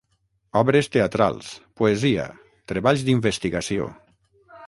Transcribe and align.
Obres 0.61 0.87
teatrals, 0.95 1.51
poesia, 1.81 2.25
treballs 2.73 3.05
d'investigació. 3.11 3.93